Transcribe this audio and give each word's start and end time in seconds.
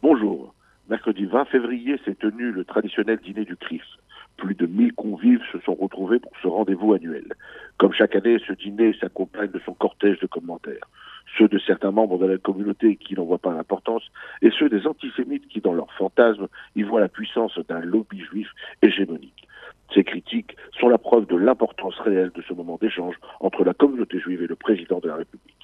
Bonjour. 0.00 0.54
Mercredi 0.88 1.24
20 1.24 1.46
février 1.46 1.98
s'est 2.04 2.14
tenu 2.14 2.52
le 2.52 2.64
traditionnel 2.64 3.18
dîner 3.18 3.44
du 3.44 3.56
CRIF. 3.56 3.82
Plus 4.36 4.54
de 4.54 4.64
1000 4.64 4.92
convives 4.92 5.42
se 5.50 5.58
sont 5.58 5.74
retrouvés 5.74 6.20
pour 6.20 6.30
ce 6.40 6.46
rendez-vous 6.46 6.94
annuel. 6.94 7.24
Comme 7.78 7.92
chaque 7.92 8.14
année, 8.14 8.38
ce 8.46 8.52
dîner 8.52 8.94
s'accompagne 9.00 9.50
de 9.50 9.58
son 9.66 9.74
cortège 9.74 10.20
de 10.20 10.28
commentaires. 10.28 10.88
Ceux 11.36 11.48
de 11.48 11.58
certains 11.58 11.90
membres 11.90 12.16
de 12.18 12.26
la 12.26 12.38
communauté 12.38 12.94
qui 12.94 13.14
n'en 13.14 13.24
voient 13.24 13.38
pas 13.38 13.52
l'importance 13.52 14.04
et 14.40 14.50
ceux 14.56 14.68
des 14.68 14.86
antisémites 14.86 15.48
qui, 15.48 15.60
dans 15.60 15.74
leur 15.74 15.92
fantasme, 15.94 16.46
y 16.76 16.84
voient 16.84 17.00
la 17.00 17.08
puissance 17.08 17.58
d'un 17.66 17.80
lobby 17.80 18.20
juif 18.20 18.48
hégémonique. 18.82 19.48
Ces 19.92 20.04
critiques 20.04 20.56
sont 20.78 20.88
la 20.88 20.98
preuve 20.98 21.26
de 21.26 21.34
l'importance 21.34 21.98
réelle 21.98 22.30
de 22.36 22.42
ce 22.42 22.52
moment 22.54 22.78
d'échange 22.80 23.16
entre 23.40 23.64
la 23.64 23.74
communauté 23.74 24.20
juive 24.20 24.42
et 24.44 24.46
le 24.46 24.54
président 24.54 25.00
de 25.00 25.08
la 25.08 25.16
République. 25.16 25.57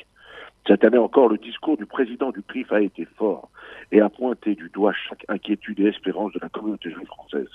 Cette 0.66 0.82
année 0.82 0.96
encore, 0.96 1.28
le 1.28 1.36
discours 1.36 1.76
du 1.76 1.84
président 1.84 2.30
du 2.30 2.42
CRIF 2.42 2.72
a 2.72 2.80
été 2.80 3.04
fort 3.04 3.50
et 3.92 4.00
a 4.00 4.08
pointé 4.08 4.54
du 4.54 4.70
doigt 4.70 4.94
chaque 4.94 5.26
inquiétude 5.28 5.78
et 5.80 5.88
espérance 5.88 6.32
de 6.32 6.38
la 6.40 6.48
communauté 6.48 6.90
juive 6.90 7.06
française. 7.06 7.50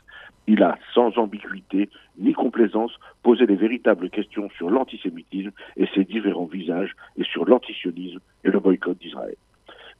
Il 0.45 0.61
a, 0.61 0.77
sans 0.93 1.17
ambiguïté 1.17 1.89
ni 2.19 2.33
complaisance, 2.33 2.91
posé 3.23 3.47
les 3.47 3.55
véritables 3.55 4.11
questions 4.11 4.47
sur 4.51 4.69
l'antisémitisme 4.69 5.51
et 5.75 5.87
ses 5.95 6.03
différents 6.03 6.45
visages 6.45 6.95
et 7.17 7.23
sur 7.23 7.45
l'antisionisme 7.45 8.19
et 8.43 8.51
le 8.51 8.59
boycott 8.59 8.99
d'Israël. 8.99 9.35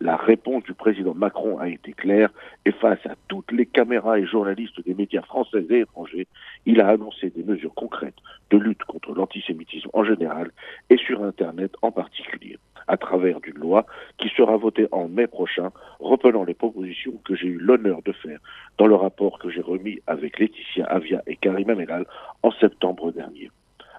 La 0.02 0.16
réponse 0.16 0.64
du 0.64 0.74
président 0.74 1.14
Macron 1.14 1.58
a 1.58 1.68
été 1.68 1.92
claire 1.92 2.30
et 2.66 2.72
face 2.72 3.06
à 3.06 3.16
toutes 3.28 3.52
les 3.52 3.66
caméras 3.66 4.18
et 4.18 4.26
journalistes 4.26 4.82
des 4.86 4.94
médias 4.94 5.24
français 5.24 5.66
et 5.70 5.80
étrangers, 5.80 6.28
il 6.66 6.80
a 6.80 6.88
annoncé 6.88 7.30
des 7.32 7.44
mesures 7.44 7.74
concrètes 7.74 8.16
de 8.50 8.58
lutte 8.58 8.84
contre 8.86 9.14
l'antisémitisme 9.14 9.90
en 9.92 10.06
général 10.06 10.52
et 10.90 10.96
sur 10.98 11.22
Internet 11.24 11.74
en 11.82 11.92
particulier, 11.92 12.58
à 12.90 12.98
travers 12.98 13.40
d'une 13.40 13.60
loi 13.60 13.86
qui 14.18 14.30
sera 14.30 14.58
votée 14.58 14.88
en 14.92 15.08
mai 15.08 15.28
prochain, 15.28 15.72
reprenant 16.00 16.44
les 16.44 16.56
propositions 16.56 17.14
que 17.24 17.36
j'ai 17.36 17.48
eu 17.48 17.60
l'honneur 17.60 18.02
de 18.04 18.12
faire 18.12 18.40
dans 18.78 18.88
le 18.88 18.96
rapport 18.96 19.38
que 19.40 19.50
j'ai 19.50 19.62
remis 19.62 20.00
avec 20.08 20.40
Laetitia 20.40 20.86
Avia 20.86 21.22
et 21.28 21.38
Karim 21.38 21.70
Amelal 21.70 22.06
en 22.44 22.52
septembre 22.52 23.12
dernier. 23.12 23.52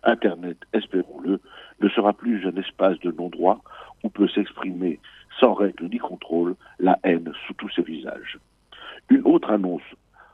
Internet, 0.03 0.59
espérons-le, 0.73 1.41
ne 1.81 1.89
sera 1.89 2.13
plus 2.13 2.47
un 2.47 2.57
espace 2.57 2.99
de 3.01 3.13
non-droit 3.13 3.61
où 4.03 4.09
peut 4.09 4.29
s'exprimer 4.29 4.99
sans 5.39 5.55
règle 5.55 5.87
ni 5.87 5.99
contrôle 5.99 6.57
la 6.81 6.99
haine 7.05 7.33
sous 7.47 7.55
tous 7.55 7.71
ses 7.71 7.83
visages. 7.83 8.39
Une 9.09 9.23
autre 9.25 9.51
annonce, 9.51 9.83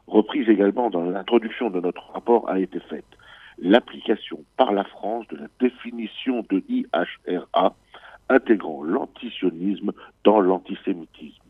reprise 0.06 0.48
également 0.48 0.88
dans 0.88 1.02
l'introduction 1.02 1.68
de 1.68 1.80
notre 1.80 2.10
rapport, 2.12 2.48
a 2.48 2.58
été 2.58 2.80
faite. 2.80 3.04
L'application 3.58 4.44
par 4.56 4.72
la 4.72 4.84
France 4.84 5.26
de 5.28 5.36
la 5.36 5.46
définition 5.60 6.44
de 6.48 6.62
IHRA 6.68 7.74
intégrant 8.28 8.82
l'antisionisme 8.82 9.92
dans 10.24 10.40
l'antisémitisme. 10.40 11.42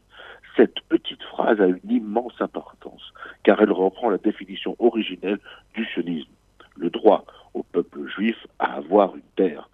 Cette 0.56 0.80
petite 0.88 1.22
phrase 1.22 1.60
a 1.60 1.66
une 1.66 1.80
immense 1.90 2.40
importance, 2.40 3.12
car 3.42 3.60
elle 3.60 3.72
reprend 3.72 4.08
la 4.08 4.18
définition 4.18 4.74
originelle 4.78 5.38
du 5.74 5.84
sionisme, 5.86 6.30
le 6.76 6.90
droit 6.90 7.24
au 7.54 7.62
peuple 7.62 8.06
juif 8.06 8.46
à 8.58 8.74
avoir 8.74 9.14
une 9.16 9.22
terre, 9.36 9.68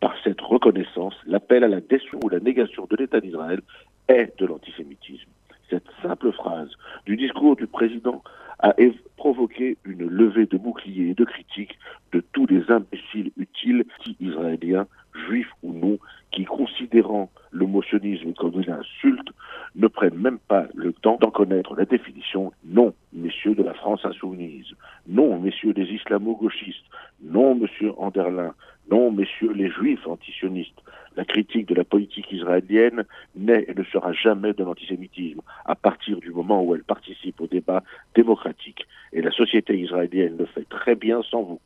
par 0.00 0.14
cette 0.22 0.40
reconnaissance, 0.40 1.14
l'appel 1.26 1.64
à 1.64 1.68
la 1.68 1.80
destruction 1.80 2.20
ou 2.22 2.28
la 2.28 2.40
négation 2.40 2.86
de 2.88 2.96
l'État 2.96 3.20
d'Israël 3.20 3.60
est 4.08 4.38
de 4.38 4.46
l'antisémitisme. 4.46 5.28
Cette 5.70 5.88
simple 6.02 6.32
phrase 6.32 6.70
du 7.06 7.16
discours 7.16 7.56
du 7.56 7.66
président 7.66 8.22
a 8.60 8.74
provoqué 9.16 9.76
une 9.84 10.06
levée 10.06 10.46
de 10.46 10.56
boucliers 10.56 11.10
et 11.10 11.14
de 11.14 11.24
critiques 11.24 11.78
de 12.12 12.20
tous 12.32 12.46
les 12.46 12.70
imbéciles 12.70 13.32
utiles, 13.36 13.84
israéliens, 14.20 14.86
juifs 15.26 15.50
ou 15.62 15.72
non, 15.72 15.98
qui, 16.30 16.44
considérant 16.96 17.30
le 17.50 17.66
motionnisme 17.66 18.32
comme 18.32 18.60
une 18.60 18.70
insulte, 18.70 19.28
ne 19.74 19.86
prennent 19.86 20.18
même 20.18 20.38
pas 20.38 20.66
le 20.74 20.92
temps 20.94 21.18
d'en 21.20 21.30
connaître 21.30 21.74
la 21.74 21.84
définition. 21.84 22.52
Non, 22.64 22.94
messieurs 23.12 23.54
de 23.54 23.62
la 23.62 23.74
France 23.74 24.04
insoumise. 24.04 24.66
Non, 25.06 25.38
messieurs 25.38 25.74
des 25.74 25.84
islamo-gauchistes. 25.84 26.86
Non, 27.22 27.54
monsieur 27.54 27.92
Anderlin. 27.98 28.54
Non, 28.90 29.10
messieurs 29.10 29.52
les 29.52 29.68
juifs 29.68 30.06
antisionistes, 30.06 30.80
la 31.16 31.24
critique 31.24 31.66
de 31.68 31.74
la 31.74 31.84
politique 31.84 32.30
israélienne 32.32 33.04
n'est 33.34 33.66
et 33.68 33.74
ne 33.74 33.84
sera 33.84 34.12
jamais 34.12 34.52
de 34.54 34.64
l'antisémitisme, 34.64 35.40
à 35.64 35.74
partir 35.74 36.20
du 36.20 36.30
moment 36.30 36.62
où 36.62 36.74
elle 36.74 36.84
participe 36.84 37.40
au 37.40 37.46
débat 37.46 37.82
démocratique. 38.14 38.86
Et 39.12 39.20
la 39.22 39.32
société 39.32 39.78
israélienne 39.78 40.36
le 40.38 40.46
fait 40.46 40.66
très 40.68 40.94
bien 40.94 41.20
sans 41.30 41.42
vous. 41.42 41.60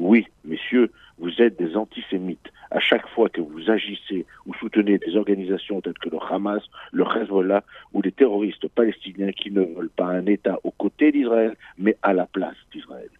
Oui, 0.00 0.28
messieurs, 0.44 0.92
vous 1.18 1.42
êtes 1.42 1.58
des 1.58 1.76
antisémites. 1.76 2.52
À 2.70 2.78
chaque 2.78 3.08
fois 3.08 3.28
que 3.28 3.40
vous 3.40 3.68
agissez 3.68 4.26
ou 4.46 4.54
soutenez 4.54 4.96
des 4.96 5.16
organisations 5.16 5.80
telles 5.80 5.98
que 5.98 6.08
le 6.08 6.18
Hamas, 6.30 6.62
le 6.92 7.02
Hezbollah 7.02 7.64
ou 7.92 8.00
les 8.00 8.12
terroristes 8.12 8.68
palestiniens 8.68 9.32
qui 9.32 9.50
ne 9.50 9.62
veulent 9.62 9.90
pas 9.90 10.06
un 10.06 10.26
État 10.26 10.56
aux 10.62 10.70
côtés 10.70 11.10
d'Israël, 11.10 11.56
mais 11.78 11.96
à 12.02 12.12
la 12.12 12.26
place 12.26 12.54
d'Israël. 12.72 13.10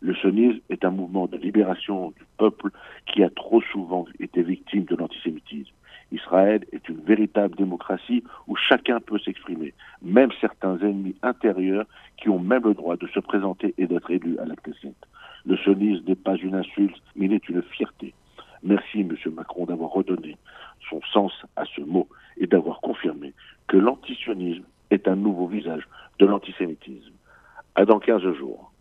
Le 0.00 0.14
sionisme 0.14 0.60
est 0.70 0.86
un 0.86 0.90
mouvement 0.90 1.26
de 1.26 1.36
libération 1.36 2.12
du 2.12 2.24
peuple 2.38 2.70
qui 3.12 3.22
a 3.22 3.28
trop 3.28 3.60
souvent 3.60 4.06
été 4.18 4.42
victime 4.42 4.84
de 4.84 4.96
l'antisémitisme. 4.96 5.74
Israël 6.12 6.64
est 6.72 6.88
une 6.88 7.00
véritable 7.00 7.56
démocratie 7.56 8.24
où 8.48 8.56
chacun 8.56 9.00
peut 9.00 9.18
s'exprimer, 9.18 9.74
même 10.00 10.30
certains 10.40 10.78
ennemis 10.78 11.16
intérieurs 11.22 11.84
qui 12.16 12.30
ont 12.30 12.38
même 12.38 12.64
le 12.64 12.72
droit 12.72 12.96
de 12.96 13.06
se 13.08 13.20
présenter 13.20 13.74
et 13.76 13.86
d'être 13.86 14.10
élus 14.10 14.38
à 14.38 14.46
la 14.46 14.54
Knesset. 14.56 14.94
Le 15.46 15.56
sionisme 15.56 16.04
n'est 16.06 16.14
pas 16.14 16.36
une 16.36 16.54
insulte, 16.54 17.02
mais 17.16 17.26
il 17.26 17.32
est 17.32 17.48
une 17.48 17.62
fierté. 17.62 18.14
Merci, 18.62 19.00
M. 19.00 19.16
Macron, 19.34 19.66
d'avoir 19.66 19.90
redonné 19.90 20.36
son 20.88 21.00
sens 21.12 21.32
à 21.56 21.64
ce 21.64 21.80
mot 21.80 22.08
et 22.36 22.46
d'avoir 22.46 22.80
confirmé 22.80 23.32
que 23.66 23.76
l'antisionisme 23.76 24.64
est 24.90 25.08
un 25.08 25.16
nouveau 25.16 25.46
visage 25.46 25.86
de 26.18 26.26
l'antisémitisme. 26.26 27.12
À 27.74 27.84
dans 27.84 27.98
15 27.98 28.22
jours. 28.34 28.71